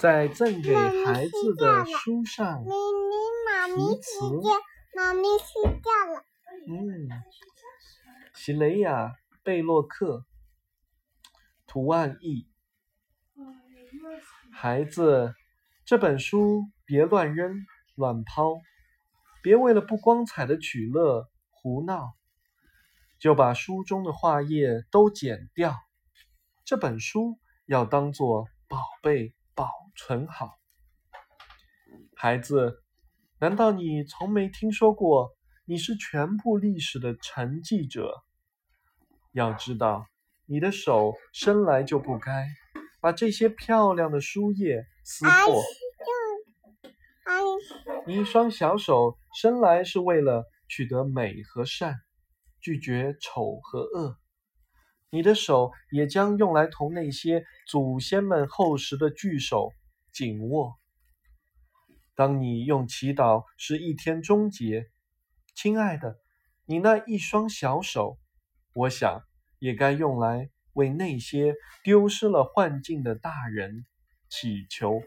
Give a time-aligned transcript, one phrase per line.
[0.00, 4.50] 在赠给孩子的书上咪咪妈咪题词睡觉，
[4.94, 6.24] 妈咪睡觉了。
[6.68, 7.08] 嗯，
[8.32, 9.06] 席雷亚·
[9.42, 10.24] 贝洛克，
[11.66, 12.48] 图案译。
[14.52, 15.34] 孩子，
[15.84, 18.60] 这本书别乱扔、乱抛，
[19.42, 22.14] 别为了不光彩的取乐胡闹，
[23.18, 25.74] 就把书中的画页都剪掉。
[26.64, 27.36] 这本书
[27.66, 29.47] 要当做宝贝保
[29.98, 30.58] 存好。
[32.14, 32.82] 孩子，
[33.40, 35.32] 难道你从没听说过
[35.66, 38.14] 你是全部历史的沉寂者？
[39.32, 40.06] 要知道，
[40.46, 42.48] 你的手生来就不该
[43.00, 45.62] 把这些漂亮的书页撕破。
[48.06, 51.96] 你一双小手生来是为了取得美和善，
[52.60, 54.16] 拒绝丑和恶。
[55.10, 59.70] 你的手也将用来同那些祖先们厚实的巨手
[60.12, 60.78] 紧握。
[62.14, 64.90] 当你用祈祷使一天终结，
[65.54, 66.18] 亲爱的，
[66.64, 68.18] 你那一双小手，
[68.72, 69.22] 我想
[69.58, 73.86] 也该用来为那些丢失了幻境的大人
[74.28, 75.00] 祈求。